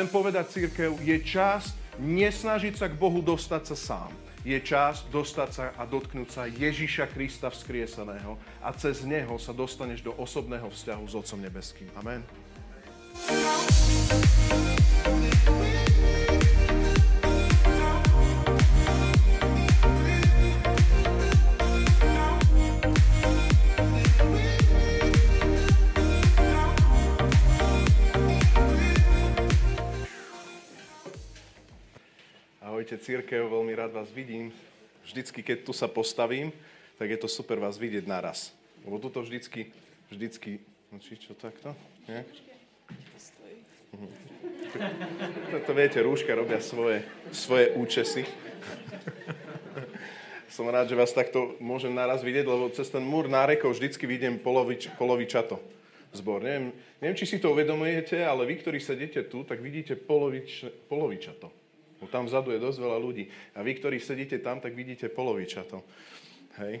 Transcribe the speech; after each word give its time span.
chcem 0.00 0.16
povedať 0.16 0.48
církev, 0.48 0.96
je 1.04 1.12
čas 1.20 1.76
nesnažiť 2.00 2.72
sa 2.72 2.88
k 2.88 2.96
Bohu 2.96 3.20
dostať 3.20 3.62
sa 3.68 3.76
sám. 3.76 4.08
Je 4.48 4.56
čas 4.64 5.04
dostať 5.12 5.48
sa 5.52 5.76
a 5.76 5.84
dotknúť 5.84 6.28
sa 6.32 6.48
Ježíša 6.48 7.12
Krista 7.12 7.52
vzkrieseného 7.52 8.40
a 8.64 8.72
cez 8.72 9.04
Neho 9.04 9.36
sa 9.36 9.52
dostaneš 9.52 10.00
do 10.00 10.16
osobného 10.16 10.72
vzťahu 10.72 11.04
s 11.04 11.12
Otcom 11.12 11.44
Nebeským. 11.44 11.92
Amen. 12.00 12.24
Ahojte 32.90 33.06
církev, 33.06 33.46
veľmi 33.46 33.70
rád 33.78 33.94
vás 33.94 34.10
vidím. 34.10 34.50
Vždycky, 35.06 35.46
keď 35.46 35.62
tu 35.62 35.70
sa 35.70 35.86
postavím, 35.86 36.50
tak 36.98 37.06
je 37.06 37.22
to 37.22 37.30
super 37.30 37.62
vás 37.62 37.78
vidieť 37.78 38.02
naraz. 38.02 38.50
Lebo 38.82 38.98
tuto 38.98 39.22
vždycky, 39.22 39.70
vždycky, 40.10 40.58
no 40.90 40.98
či 40.98 41.14
čo 41.14 41.38
takto? 41.38 41.70
Nie? 42.10 42.26
Mhm. 43.94 44.08
To, 45.54 45.56
to 45.70 45.72
viete, 45.78 46.02
rúška 46.02 46.34
robia 46.34 46.58
svoje, 46.58 47.06
svoje 47.30 47.70
účesy. 47.78 48.26
Som 50.58 50.66
rád, 50.66 50.90
že 50.90 50.98
vás 50.98 51.14
takto 51.14 51.54
môžem 51.62 51.94
naraz 51.94 52.26
vidieť, 52.26 52.42
lebo 52.42 52.74
cez 52.74 52.90
ten 52.90 53.06
múr 53.06 53.30
nárekov 53.30 53.70
vždycky 53.78 54.02
vidím 54.02 54.34
polovič, 54.34 54.90
polovičato 54.98 55.62
zbor. 56.10 56.42
Neviem, 56.42 56.74
neviem, 56.98 57.14
či 57.14 57.30
si 57.30 57.38
to 57.38 57.54
uvedomujete, 57.54 58.18
ale 58.26 58.50
vy, 58.50 58.58
ktorí 58.58 58.82
sedíte 58.82 59.22
tu, 59.30 59.46
tak 59.46 59.62
vidíte 59.62 59.94
polovič, 59.94 60.66
polovičato. 60.90 61.59
Bo 62.00 62.08
tam 62.08 62.24
vzadu 62.24 62.56
je 62.56 62.64
dosť 62.64 62.80
veľa 62.80 62.98
ľudí. 62.98 63.28
A 63.54 63.60
vy, 63.60 63.76
ktorí 63.76 64.00
sedíte 64.00 64.40
tam, 64.40 64.58
tak 64.58 64.72
vidíte 64.72 65.12
poloviča 65.12 65.68
to. 65.68 65.84
Hej? 66.64 66.80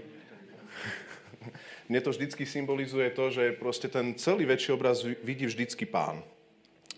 Mne 1.92 2.00
to 2.00 2.10
vždycky 2.10 2.48
symbolizuje 2.48 3.12
to, 3.12 3.28
že 3.28 3.52
proste 3.60 3.92
ten 3.92 4.16
celý 4.16 4.48
väčší 4.48 4.72
obraz 4.72 5.04
vidí 5.04 5.44
vždycky 5.44 5.84
pán. 5.84 6.24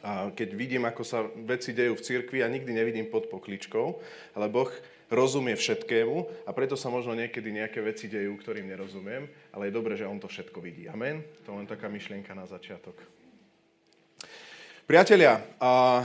A 0.02 0.34
keď 0.34 0.54
vidím, 0.58 0.82
ako 0.82 1.02
sa 1.06 1.22
veci 1.46 1.70
dejú 1.70 1.94
v 1.94 2.04
cirkvi, 2.04 2.42
ja 2.42 2.50
nikdy 2.50 2.74
nevidím 2.74 3.06
pod 3.06 3.30
pokličkou, 3.30 3.86
ale 4.34 4.46
Boh 4.50 4.70
rozumie 5.12 5.54
všetkému 5.54 6.48
a 6.48 6.50
preto 6.50 6.74
sa 6.74 6.90
možno 6.90 7.14
niekedy 7.14 7.54
nejaké 7.54 7.78
veci 7.84 8.10
dejú, 8.10 8.34
ktorým 8.40 8.66
nerozumiem, 8.66 9.28
ale 9.54 9.68
je 9.68 9.76
dobré, 9.76 9.94
že 9.94 10.08
On 10.08 10.18
to 10.18 10.26
všetko 10.26 10.58
vidí. 10.58 10.88
Amen? 10.90 11.22
To 11.46 11.54
len 11.54 11.68
taká 11.70 11.86
myšlienka 11.86 12.34
na 12.34 12.48
začiatok. 12.48 12.98
Priatelia, 14.82 15.38
a 15.62 16.02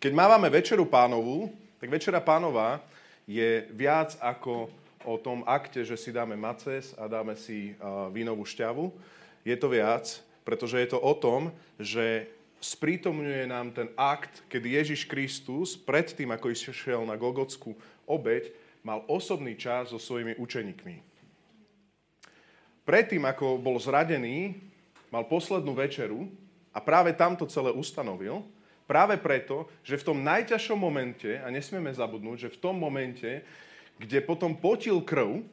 keď 0.00 0.16
mávame 0.16 0.48
Večeru 0.48 0.88
pánovú, 0.88 1.52
tak 1.76 1.92
Večera 1.92 2.24
pánova 2.24 2.80
je 3.28 3.68
viac 3.68 4.16
ako 4.16 4.72
o 5.04 5.20
tom 5.20 5.44
akte, 5.44 5.84
že 5.84 6.00
si 6.00 6.08
dáme 6.08 6.40
maces 6.40 6.96
a 6.96 7.04
dáme 7.04 7.36
si 7.36 7.76
vínovú 8.08 8.48
šťavu. 8.48 8.88
Je 9.44 9.52
to 9.60 9.68
viac, 9.68 10.24
pretože 10.40 10.80
je 10.80 10.88
to 10.88 10.96
o 10.96 11.12
tom, 11.12 11.52
že 11.76 12.32
sprítomňuje 12.64 13.44
nám 13.44 13.76
ten 13.76 13.92
akt, 13.92 14.40
kedy 14.48 14.80
Ježiš 14.80 15.04
Kristus 15.04 15.76
predtým, 15.76 16.32
ako 16.32 16.48
išiel 16.48 17.04
na 17.04 17.20
Gogotskú 17.20 17.76
obeď, 18.08 18.48
mal 18.80 19.04
osobný 19.04 19.52
čas 19.52 19.92
so 19.92 20.00
svojimi 20.00 20.40
učeníkmi. 20.40 20.96
Predtým, 22.88 23.20
ako 23.28 23.60
bol 23.60 23.76
zradený, 23.76 24.56
mal 25.12 25.28
poslednú 25.28 25.76
večeru 25.76 26.24
a 26.72 26.80
práve 26.80 27.12
tamto 27.12 27.44
celé 27.44 27.68
ustanovil– 27.68 28.40
Práve 28.90 29.22
preto, 29.22 29.70
že 29.86 30.02
v 30.02 30.06
tom 30.10 30.18
najťažšom 30.26 30.74
momente, 30.74 31.38
a 31.38 31.46
nesmieme 31.46 31.94
zabudnúť, 31.94 32.50
že 32.50 32.52
v 32.58 32.58
tom 32.58 32.74
momente, 32.74 33.46
kde 34.02 34.18
potom 34.18 34.58
potil 34.58 34.98
krv 35.06 35.46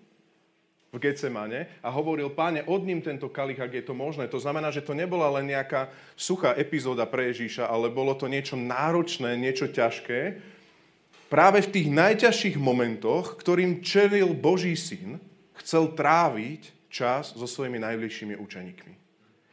v 0.90 0.98
Getsemane 0.98 1.70
a 1.86 1.94
hovoril, 1.94 2.34
páne, 2.34 2.66
odním 2.66 2.98
tento 2.98 3.30
kalich, 3.30 3.62
ak 3.62 3.78
je 3.78 3.86
to 3.86 3.94
možné. 3.94 4.26
To 4.34 4.42
znamená, 4.42 4.74
že 4.74 4.82
to 4.82 4.98
nebola 4.98 5.30
len 5.38 5.54
nejaká 5.54 5.94
suchá 6.18 6.58
epizóda 6.58 7.06
pre 7.06 7.30
Ježíša, 7.30 7.70
ale 7.70 7.94
bolo 7.94 8.18
to 8.18 8.26
niečo 8.26 8.58
náročné, 8.58 9.38
niečo 9.38 9.70
ťažké. 9.70 10.42
Práve 11.30 11.62
v 11.62 11.72
tých 11.78 11.88
najťažších 11.94 12.58
momentoch, 12.58 13.38
ktorým 13.38 13.86
čelil 13.86 14.34
Boží 14.34 14.74
syn, 14.74 15.22
chcel 15.62 15.94
tráviť 15.94 16.90
čas 16.90 17.38
so 17.38 17.46
svojimi 17.46 17.78
najbližšími 17.78 18.34
učeníkmi. 18.34 19.07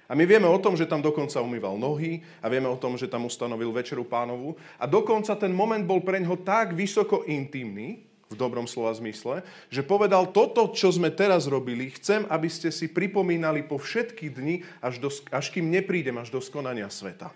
A 0.04 0.12
my 0.12 0.24
vieme 0.28 0.44
o 0.44 0.60
tom, 0.60 0.76
že 0.76 0.84
tam 0.84 1.00
dokonca 1.00 1.40
umýval 1.40 1.80
nohy 1.80 2.20
a 2.44 2.52
vieme 2.52 2.68
o 2.68 2.76
tom, 2.76 3.00
že 3.00 3.08
tam 3.08 3.24
ustanovil 3.24 3.72
večeru 3.72 4.04
pánovu. 4.04 4.52
A 4.76 4.84
dokonca 4.84 5.32
ten 5.32 5.48
moment 5.48 5.80
bol 5.80 6.04
pre 6.04 6.20
ňoho 6.20 6.44
tak 6.44 6.76
vysoko 6.76 7.24
intimný, 7.24 8.04
v 8.34 8.36
dobrom 8.36 8.66
slova 8.66 8.90
zmysle, 8.96 9.46
že 9.70 9.86
povedal, 9.86 10.32
toto, 10.34 10.72
čo 10.74 10.90
sme 10.90 11.14
teraz 11.14 11.46
robili, 11.46 11.94
chcem, 11.94 12.26
aby 12.26 12.48
ste 12.50 12.74
si 12.74 12.90
pripomínali 12.90 13.62
po 13.62 13.78
všetky 13.78 14.32
dni, 14.32 14.66
až, 14.82 14.98
do, 14.98 15.08
až 15.30 15.54
kým 15.54 15.70
neprídem 15.70 16.18
až 16.18 16.34
do 16.34 16.42
skonania 16.42 16.90
sveta. 16.90 17.30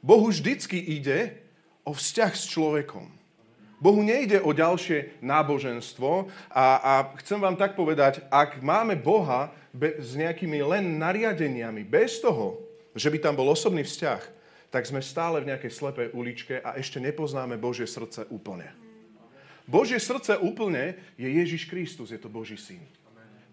Bohu 0.00 0.32
vždycky 0.32 0.80
ide 0.80 1.44
o 1.84 1.92
vzťah 1.92 2.32
s 2.32 2.44
človekom. 2.48 3.23
Bohu 3.84 4.00
nejde 4.00 4.40
o 4.40 4.56
ďalšie 4.56 5.20
náboženstvo 5.20 6.32
a, 6.48 6.66
a 6.80 6.92
chcem 7.20 7.36
vám 7.36 7.52
tak 7.52 7.76
povedať, 7.76 8.24
ak 8.32 8.64
máme 8.64 8.96
Boha 8.96 9.52
be, 9.76 10.00
s 10.00 10.16
nejakými 10.16 10.64
len 10.64 10.96
nariadeniami, 10.96 11.84
bez 11.84 12.16
toho, 12.24 12.64
že 12.96 13.12
by 13.12 13.20
tam 13.20 13.36
bol 13.36 13.52
osobný 13.52 13.84
vzťah, 13.84 14.24
tak 14.72 14.88
sme 14.88 15.04
stále 15.04 15.44
v 15.44 15.52
nejakej 15.52 15.68
slepej 15.68 16.08
uličke 16.16 16.64
a 16.64 16.80
ešte 16.80 16.96
nepoznáme 16.96 17.60
Božie 17.60 17.84
srdce 17.84 18.24
úplne. 18.32 18.72
Božie 19.68 20.00
srdce 20.00 20.40
úplne 20.40 20.96
je 21.20 21.28
Ježiš 21.28 21.68
Kristus, 21.68 22.08
je 22.08 22.16
to 22.16 22.32
Boží 22.32 22.56
syn. 22.56 22.80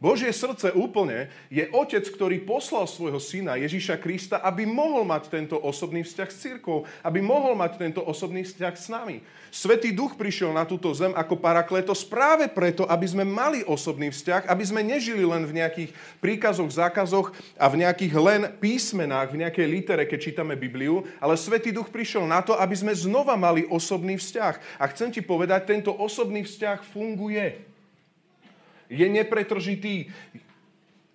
Božie 0.01 0.33
srdce 0.33 0.73
úplne 0.73 1.29
je 1.53 1.61
otec, 1.69 2.01
ktorý 2.01 2.41
poslal 2.41 2.89
svojho 2.89 3.21
syna 3.21 3.53
Ježíša 3.61 4.01
Krista, 4.01 4.41
aby 4.41 4.65
mohol 4.65 5.05
mať 5.05 5.29
tento 5.29 5.61
osobný 5.61 6.01
vzťah 6.01 6.29
s 6.33 6.41
církou, 6.41 6.89
aby 7.05 7.21
mohol 7.21 7.53
mať 7.53 7.77
tento 7.77 8.01
osobný 8.01 8.41
vzťah 8.41 8.73
s 8.73 8.89
nami. 8.89 9.21
Svetý 9.53 9.93
duch 9.93 10.17
prišiel 10.17 10.57
na 10.57 10.65
túto 10.65 10.89
zem 10.97 11.13
ako 11.13 11.37
parakletos 11.37 12.01
práve 12.01 12.49
preto, 12.49 12.89
aby 12.89 13.05
sme 13.05 13.21
mali 13.21 13.61
osobný 13.61 14.09
vzťah, 14.09 14.49
aby 14.49 14.63
sme 14.65 14.81
nežili 14.81 15.21
len 15.21 15.45
v 15.45 15.61
nejakých 15.61 15.93
príkazoch, 16.17 16.73
zákazoch 16.73 17.29
a 17.61 17.69
v 17.69 17.85
nejakých 17.85 18.13
len 18.17 18.41
písmenách, 18.57 19.37
v 19.37 19.45
nejakej 19.45 19.67
litere, 19.69 20.09
keď 20.09 20.17
čítame 20.17 20.57
Bibliu, 20.57 21.05
ale 21.21 21.37
Svetý 21.37 21.69
duch 21.69 21.93
prišiel 21.93 22.25
na 22.25 22.41
to, 22.41 22.57
aby 22.57 22.73
sme 22.73 22.97
znova 22.97 23.37
mali 23.37 23.69
osobný 23.69 24.17
vzťah. 24.17 24.81
A 24.81 24.89
chcem 24.89 25.13
ti 25.13 25.21
povedať, 25.21 25.69
tento 25.69 25.93
osobný 25.93 26.41
vzťah 26.41 26.81
funguje 26.89 27.70
je 28.91 29.07
nepretržitý. 29.07 30.11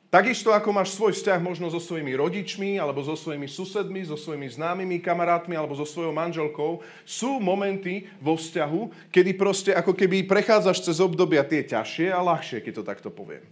Takisto 0.06 0.54
ako 0.54 0.72
máš 0.72 0.96
svoj 0.96 1.12
vzťah 1.12 1.42
možno 1.44 1.68
so 1.68 1.76
svojimi 1.76 2.16
rodičmi, 2.16 2.80
alebo 2.80 3.04
so 3.04 3.12
svojimi 3.12 3.44
susedmi, 3.50 4.00
so 4.06 4.16
svojimi 4.16 4.48
známymi 4.48 5.02
kamarátmi, 5.04 5.52
alebo 5.52 5.76
so 5.76 5.84
svojou 5.84 6.14
manželkou, 6.16 6.80
sú 7.04 7.36
momenty 7.36 8.08
vo 8.22 8.38
vzťahu, 8.38 9.12
kedy 9.12 9.30
proste 9.36 9.70
ako 9.76 9.92
keby 9.92 10.24
prechádzaš 10.24 10.88
cez 10.88 11.04
obdobia 11.04 11.44
tie 11.44 11.60
ťažšie 11.60 12.16
a 12.16 12.22
ľahšie, 12.22 12.64
keď 12.64 12.72
to 12.80 12.84
takto 12.86 13.08
poviem. 13.12 13.44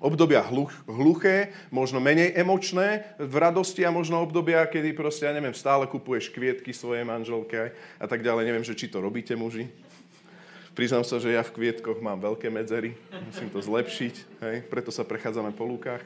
Obdobia 0.00 0.44
hluch, 0.46 0.72
hluché, 0.88 1.52
možno 1.72 2.00
menej 2.00 2.32
emočné 2.32 3.16
v 3.20 3.34
radosti 3.40 3.84
a 3.84 3.92
možno 3.92 4.20
obdobia, 4.20 4.64
kedy 4.68 4.92
proste, 4.96 5.28
ja 5.28 5.32
neviem, 5.36 5.56
stále 5.56 5.84
kupuješ 5.90 6.32
kvietky 6.32 6.72
svojej 6.72 7.02
manželke 7.08 7.76
a 8.00 8.06
tak 8.08 8.24
ďalej. 8.24 8.46
Neviem, 8.46 8.64
že 8.64 8.76
či 8.76 8.88
to 8.88 9.00
robíte 9.00 9.32
muži. 9.36 9.68
Priznám 10.74 11.06
sa, 11.06 11.22
že 11.22 11.30
ja 11.30 11.46
v 11.46 11.54
kvietkoch 11.54 12.02
mám 12.02 12.18
veľké 12.18 12.50
medzery, 12.50 12.98
musím 13.30 13.46
to 13.46 13.62
zlepšiť, 13.62 14.14
hej? 14.42 14.56
preto 14.66 14.90
sa 14.90 15.06
prechádzame 15.06 15.54
po 15.54 15.62
lúkach. 15.62 16.02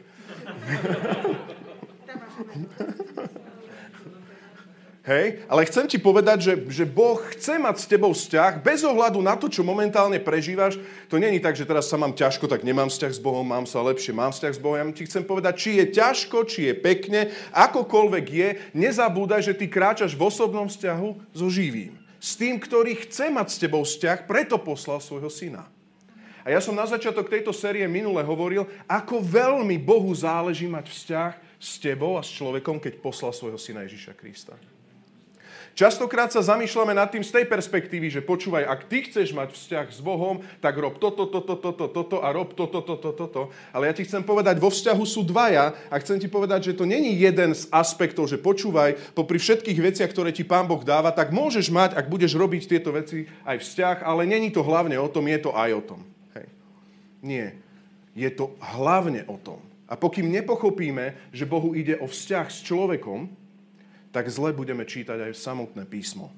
Hej, 5.09 5.41
ale 5.49 5.65
chcem 5.65 5.89
ti 5.89 5.97
povedať, 5.97 6.39
že, 6.45 6.53
že 6.69 6.85
Boh 6.85 7.17
chce 7.33 7.57
mať 7.57 7.81
s 7.81 7.89
tebou 7.89 8.13
vzťah 8.13 8.61
bez 8.61 8.85
ohľadu 8.85 9.25
na 9.25 9.41
to, 9.41 9.49
čo 9.49 9.65
momentálne 9.65 10.21
prežívaš. 10.21 10.77
To 11.09 11.17
není 11.17 11.41
tak, 11.41 11.57
že 11.57 11.65
teraz 11.65 11.89
sa 11.89 11.97
mám 11.97 12.13
ťažko, 12.13 12.45
tak 12.45 12.61
nemám 12.61 12.93
vzťah 12.93 13.17
s 13.17 13.25
Bohom, 13.25 13.41
mám 13.41 13.65
sa 13.65 13.81
lepšie, 13.81 14.13
mám 14.13 14.37
vzťah 14.37 14.53
s 14.53 14.61
Bohom. 14.61 14.77
Ja 14.77 14.85
ti 14.93 15.09
chcem 15.09 15.25
povedať, 15.25 15.55
či 15.57 15.81
je 15.81 15.97
ťažko, 15.97 16.45
či 16.45 16.69
je 16.69 16.75
pekne, 16.77 17.33
akokoľvek 17.57 18.27
je, 18.29 18.49
nezabúdaj, 18.77 19.49
že 19.49 19.57
ty 19.57 19.65
kráčaš 19.65 20.13
v 20.13 20.29
osobnom 20.29 20.69
vzťahu 20.69 21.33
so 21.33 21.49
živým 21.49 21.97
s 22.19 22.35
tým, 22.35 22.59
ktorý 22.59 22.99
chce 23.07 23.31
mať 23.31 23.49
s 23.49 23.61
tebou 23.63 23.83
vzťah, 23.87 24.27
preto 24.27 24.59
poslal 24.59 24.99
svojho 24.99 25.31
syna. 25.31 25.67
A 26.47 26.55
ja 26.55 26.61
som 26.63 26.73
na 26.73 26.87
začiatok 26.87 27.29
tejto 27.29 27.53
série 27.53 27.85
minule 27.85 28.25
hovoril, 28.25 28.67
ako 28.89 29.21
veľmi 29.21 29.77
Bohu 29.79 30.09
záleží 30.15 30.65
mať 30.65 30.89
vzťah 30.89 31.33
s 31.59 31.71
tebou 31.83 32.17
a 32.17 32.23
s 32.25 32.31
človekom, 32.33 32.81
keď 32.81 33.03
poslal 33.03 33.35
svojho 33.35 33.61
syna 33.61 33.85
Ježiša 33.85 34.17
Krista. 34.17 34.55
Častokrát 35.77 36.33
sa 36.33 36.45
zamýšľame 36.45 36.97
nad 36.97 37.09
tým 37.09 37.23
z 37.23 37.41
tej 37.41 37.45
perspektívy, 37.47 38.09
že 38.13 38.25
počúvaj, 38.25 38.67
ak 38.67 38.81
ty 38.87 39.05
chceš 39.07 39.31
mať 39.33 39.55
vzťah 39.55 39.87
s 39.95 40.01
Bohom, 40.03 40.43
tak 40.59 40.77
rob 40.77 40.97
toto, 40.97 41.29
toto, 41.29 41.55
toto, 41.55 41.87
toto 41.89 42.17
a 42.21 42.29
rob 42.35 42.53
toto, 42.53 42.83
toto, 42.83 43.11
toto. 43.15 43.43
Ale 43.71 43.89
ja 43.89 43.95
ti 43.95 44.03
chcem 44.03 44.25
povedať, 44.25 44.59
vo 44.59 44.73
vzťahu 44.73 45.05
sú 45.07 45.23
dvaja 45.23 45.77
a 45.89 45.95
chcem 46.03 46.19
ti 46.19 46.27
povedať, 46.27 46.73
že 46.73 46.77
to 46.79 46.89
není 46.89 47.15
jeden 47.15 47.55
z 47.55 47.71
aspektov, 47.71 48.27
že 48.27 48.41
počúvaj, 48.41 49.15
popri 49.15 49.39
všetkých 49.39 49.79
veciach, 49.79 50.11
ktoré 50.11 50.35
ti 50.35 50.43
Pán 50.43 50.67
Boh 50.67 50.81
dáva, 50.83 51.15
tak 51.15 51.31
môžeš 51.31 51.71
mať, 51.71 51.95
ak 51.95 52.11
budeš 52.11 52.35
robiť 52.35 52.63
tieto 52.67 52.91
veci, 52.91 53.31
aj 53.47 53.63
vzťah, 53.63 53.97
ale 54.03 54.27
není 54.27 54.51
to 54.51 54.67
hlavne 54.67 54.99
o 54.99 55.09
tom, 55.09 55.31
je 55.31 55.39
to 55.39 55.51
aj 55.55 55.71
o 55.75 55.83
tom. 55.83 56.01
Hej. 56.35 56.47
Nie. 57.23 57.47
Je 58.19 58.31
to 58.35 58.55
hlavne 58.59 59.23
o 59.31 59.39
tom. 59.39 59.63
A 59.89 59.97
pokým 59.97 60.29
nepochopíme, 60.29 61.17
že 61.33 61.49
Bohu 61.49 61.73
ide 61.73 61.97
o 61.97 62.05
vzťah 62.05 62.47
s 62.53 62.61
človekom, 62.61 63.48
tak 64.13 64.29
zle 64.33 64.57
budeme 64.57 64.85
čítať 64.85 65.31
aj 65.31 65.39
samotné 65.39 65.85
písmo. 65.85 66.33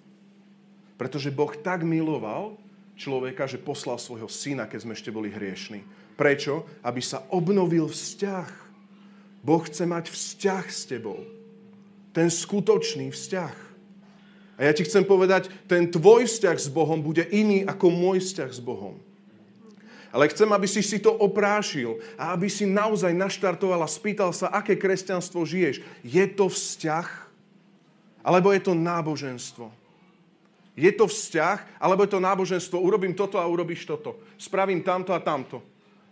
Pretože 1.01 1.33
Boh 1.33 1.55
tak 1.55 1.87
miloval 1.87 2.61
človeka, 3.01 3.49
že 3.49 3.57
poslal 3.57 3.97
svojho 3.97 4.29
syna, 4.29 4.69
keď 4.69 4.79
sme 4.85 4.93
ešte 4.93 5.09
boli 5.09 5.33
hriešni. 5.33 5.81
Prečo? 6.21 6.69
Aby 6.85 7.01
sa 7.01 7.25
obnovil 7.33 7.89
vzťah. 7.89 8.49
Boh 9.41 9.63
chce 9.65 9.89
mať 9.89 10.13
vzťah 10.13 10.65
s 10.69 10.85
tebou. 10.85 11.25
Ten 12.13 12.29
skutočný 12.29 13.09
vzťah. 13.09 13.57
A 14.61 14.69
ja 14.69 14.77
ti 14.77 14.85
chcem 14.85 15.01
povedať, 15.01 15.49
ten 15.65 15.89
tvoj 15.89 16.29
vzťah 16.29 16.57
s 16.61 16.69
Bohom 16.69 17.01
bude 17.01 17.25
iný 17.33 17.65
ako 17.65 17.89
môj 17.89 18.21
vzťah 18.21 18.51
s 18.53 18.61
Bohom. 18.61 19.01
Ale 20.13 20.29
chcem, 20.29 20.51
aby 20.53 20.69
si 20.69 20.85
si 20.85 21.01
to 21.01 21.15
oprášil 21.17 21.97
a 22.21 22.37
aby 22.37 22.51
si 22.51 22.69
naozaj 22.69 23.15
naštartoval 23.15 23.81
a 23.81 23.89
spýtal 23.89 24.35
sa, 24.37 24.53
aké 24.53 24.77
kresťanstvo 24.77 25.49
žiješ. 25.49 25.81
Je 26.05 26.25
to 26.29 26.53
vzťah? 26.53 27.30
Alebo 28.21 28.53
je 28.53 28.61
to 28.61 28.77
náboženstvo? 28.77 29.73
Je 30.77 30.93
to 30.97 31.05
vzťah, 31.05 31.83
alebo 31.83 32.07
je 32.07 32.11
to 32.17 32.21
náboženstvo, 32.23 32.81
urobím 32.81 33.13
toto 33.13 33.37
a 33.37 33.45
urobíš 33.45 33.85
toto. 33.85 34.23
Spravím 34.41 34.81
tamto 34.81 35.13
a 35.13 35.21
tamto. 35.21 35.61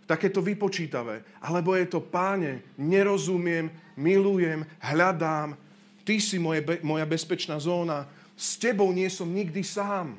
Takéto 0.05 0.41
vypočítavé. 0.41 1.25
Alebo 1.41 1.73
je 1.73 1.85
to, 1.89 2.01
páne, 2.01 2.65
nerozumiem, 2.77 3.69
milujem, 3.97 4.65
hľadám, 4.81 5.57
ty 6.05 6.17
si 6.17 6.37
moje, 6.41 6.65
moja 6.81 7.05
bezpečná 7.05 7.61
zóna, 7.61 8.09
s 8.33 8.57
tebou 8.57 8.89
nie 8.89 9.09
som 9.09 9.29
nikdy 9.29 9.61
sám. 9.61 10.17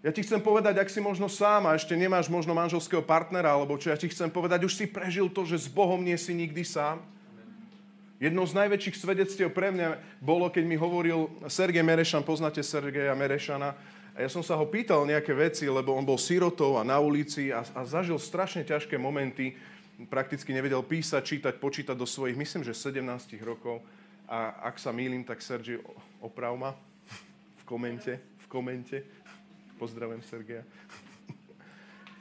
Ja 0.00 0.08
ti 0.08 0.24
chcem 0.24 0.40
povedať, 0.40 0.80
ak 0.80 0.88
si 0.88 0.96
možno 0.96 1.28
sám 1.28 1.68
a 1.68 1.76
ešte 1.76 1.92
nemáš 1.92 2.32
možno 2.32 2.56
manželského 2.56 3.04
partnera, 3.04 3.52
alebo 3.52 3.76
čo 3.76 3.92
ja 3.92 4.00
ti 4.00 4.08
chcem 4.08 4.32
povedať, 4.32 4.64
už 4.64 4.72
si 4.72 4.88
prežil 4.88 5.28
to, 5.28 5.44
že 5.44 5.60
s 5.60 5.68
Bohom 5.68 6.00
nie 6.00 6.16
si 6.16 6.32
nikdy 6.32 6.64
sám. 6.64 7.04
Jednou 8.20 8.44
z 8.44 8.52
najväčších 8.52 9.00
svedectiev 9.00 9.48
pre 9.48 9.72
mňa 9.72 10.20
bolo, 10.20 10.52
keď 10.52 10.64
mi 10.68 10.76
hovoril 10.76 11.32
Sergej 11.48 11.80
Merešan, 11.80 12.20
poznáte 12.20 12.60
Sergeja 12.60 13.16
Merešana, 13.16 13.72
a 14.12 14.18
ja 14.20 14.28
som 14.28 14.44
sa 14.44 14.60
ho 14.60 14.68
pýtal 14.68 15.08
nejaké 15.08 15.32
veci, 15.32 15.64
lebo 15.64 15.96
on 15.96 16.04
bol 16.04 16.20
sirotou 16.20 16.76
a 16.76 16.84
na 16.84 17.00
ulici 17.00 17.48
a, 17.48 17.64
a 17.72 17.80
zažil 17.88 18.20
strašne 18.20 18.60
ťažké 18.60 19.00
momenty, 19.00 19.56
prakticky 20.12 20.52
nevedel 20.52 20.84
písať, 20.84 21.22
čítať, 21.24 21.54
počítať 21.56 21.96
do 21.96 22.04
svojich, 22.04 22.36
myslím, 22.36 22.60
že 22.60 22.76
17 22.76 23.00
rokov. 23.40 23.80
A 24.28 24.68
ak 24.68 24.76
sa 24.76 24.92
mýlim, 24.92 25.24
tak 25.24 25.40
Sergej, 25.40 25.80
oprav 26.20 26.52
ma 26.60 26.76
v 27.56 27.62
komente, 27.64 28.20
v 28.20 28.46
komente. 28.52 29.00
Pozdravujem 29.80 30.20
Sergeja. 30.28 30.68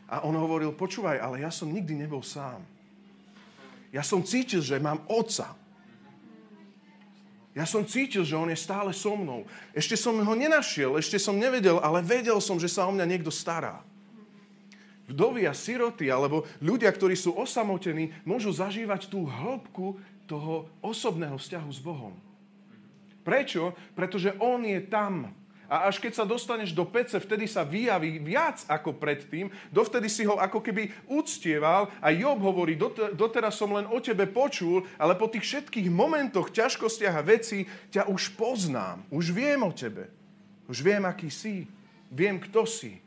A 0.07 0.23
on 0.23 0.39
hovoril, 0.39 0.71
počúvaj, 0.71 1.19
ale 1.19 1.43
ja 1.43 1.51
som 1.51 1.67
nikdy 1.67 2.07
nebol 2.07 2.23
sám. 2.23 2.63
Ja 3.91 3.99
som 3.99 4.23
cítil, 4.23 4.63
že 4.63 4.79
mám 4.79 5.03
otca. 5.11 5.58
Ja 7.59 7.67
som 7.67 7.83
cítil, 7.83 8.23
že 8.23 8.39
on 8.39 8.47
je 8.47 8.55
stále 8.55 8.95
so 8.95 9.19
mnou. 9.19 9.43
Ešte 9.75 9.99
som 9.99 10.15
ho 10.15 10.31
nenašiel, 10.31 10.95
ešte 10.95 11.19
som 11.19 11.35
nevedel, 11.35 11.75
ale 11.83 11.99
vedel 11.99 12.39
som, 12.39 12.55
že 12.55 12.71
sa 12.71 12.87
o 12.87 12.95
mňa 12.95 13.03
niekto 13.03 13.27
stará. 13.27 13.83
Vdovy 15.11 15.43
a 15.43 15.51
siroty, 15.51 16.07
alebo 16.07 16.47
ľudia, 16.63 16.87
ktorí 16.87 17.19
sú 17.19 17.35
osamotení, 17.35 18.15
môžu 18.23 18.55
zažívať 18.55 19.11
tú 19.11 19.27
hĺbku 19.27 19.99
toho 20.23 20.71
osobného 20.79 21.35
vzťahu 21.35 21.69
s 21.75 21.83
Bohom. 21.83 22.15
Prečo? 23.27 23.75
Pretože 23.91 24.39
on 24.39 24.63
je 24.63 24.79
tam. 24.87 25.35
A 25.69 25.85
až 25.85 26.01
keď 26.01 26.17
sa 26.17 26.25
dostaneš 26.25 26.73
do 26.73 26.81
pece, 26.81 27.21
vtedy 27.21 27.45
sa 27.45 27.61
vyjaví 27.61 28.17
viac 28.17 28.65
ako 28.65 28.97
predtým. 28.97 29.53
Dovtedy 29.69 30.09
si 30.09 30.25
ho 30.25 30.41
ako 30.41 30.65
keby 30.65 30.89
uctieval 31.05 31.93
a 32.01 32.09
Job 32.09 32.41
hovorí, 32.41 32.73
doteraz 33.13 33.53
som 33.53 33.77
len 33.77 33.85
o 33.85 34.01
tebe 34.01 34.25
počul, 34.25 34.81
ale 34.97 35.13
po 35.13 35.29
tých 35.29 35.45
všetkých 35.45 35.93
momentoch, 35.93 36.49
ťažkostiach 36.49 37.13
a 37.13 37.21
veci 37.21 37.69
ťa 37.93 38.09
už 38.09 38.33
poznám. 38.33 39.05
Už 39.13 39.29
viem 39.29 39.61
o 39.61 39.69
tebe. 39.69 40.09
Už 40.65 40.81
viem, 40.81 41.05
aký 41.05 41.29
si. 41.29 41.69
Viem, 42.09 42.41
kto 42.41 42.65
si. 42.65 42.97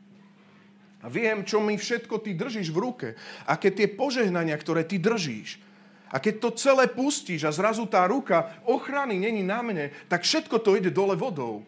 A 1.03 1.11
viem, 1.11 1.43
čo 1.43 1.59
mi 1.59 1.75
všetko 1.75 2.23
ty 2.23 2.31
držíš 2.31 2.71
v 2.71 2.79
ruke. 2.79 3.07
Aké 3.43 3.75
tie 3.75 3.91
požehnania, 3.91 4.55
ktoré 4.55 4.87
ty 4.87 5.03
držíš. 5.03 5.59
A 6.13 6.21
keď 6.21 6.39
to 6.39 6.49
celé 6.55 6.87
pustíš 6.87 7.43
a 7.43 7.51
zrazu 7.51 7.83
tá 7.89 8.07
ruka 8.07 8.55
ochrany 8.63 9.19
není 9.19 9.43
na 9.43 9.59
mne, 9.65 9.91
tak 10.07 10.23
všetko 10.23 10.61
to 10.63 10.77
ide 10.77 10.93
dole 10.93 11.17
vodou. 11.17 11.67